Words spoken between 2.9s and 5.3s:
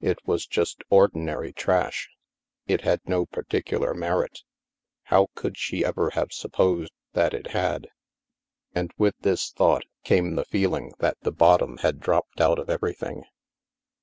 no particular merit. How